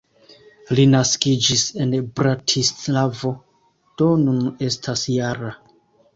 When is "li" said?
0.77-0.85